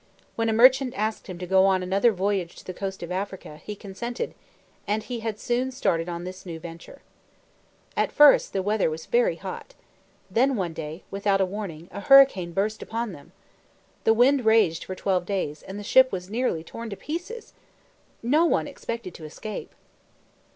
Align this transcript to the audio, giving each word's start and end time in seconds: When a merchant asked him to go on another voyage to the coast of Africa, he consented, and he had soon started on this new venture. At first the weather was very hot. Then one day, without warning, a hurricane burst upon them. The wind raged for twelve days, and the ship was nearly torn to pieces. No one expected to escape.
When 0.35 0.49
a 0.49 0.53
merchant 0.53 0.95
asked 0.97 1.27
him 1.27 1.37
to 1.37 1.45
go 1.45 1.63
on 1.67 1.83
another 1.83 2.11
voyage 2.11 2.55
to 2.55 2.65
the 2.65 2.73
coast 2.73 3.03
of 3.03 3.11
Africa, 3.11 3.61
he 3.63 3.75
consented, 3.75 4.33
and 4.87 5.03
he 5.03 5.19
had 5.19 5.39
soon 5.39 5.71
started 5.71 6.09
on 6.09 6.23
this 6.23 6.43
new 6.43 6.59
venture. 6.59 7.03
At 7.95 8.11
first 8.11 8.51
the 8.51 8.63
weather 8.63 8.89
was 8.89 9.05
very 9.05 9.35
hot. 9.35 9.75
Then 10.31 10.55
one 10.55 10.73
day, 10.73 11.03
without 11.11 11.47
warning, 11.47 11.87
a 11.91 11.99
hurricane 11.99 12.51
burst 12.51 12.81
upon 12.81 13.11
them. 13.11 13.31
The 14.03 14.15
wind 14.15 14.43
raged 14.43 14.85
for 14.85 14.95
twelve 14.95 15.27
days, 15.27 15.61
and 15.61 15.77
the 15.77 15.83
ship 15.83 16.11
was 16.11 16.31
nearly 16.31 16.63
torn 16.63 16.89
to 16.89 16.97
pieces. 16.97 17.53
No 18.23 18.43
one 18.45 18.65
expected 18.67 19.13
to 19.13 19.25
escape. 19.25 19.71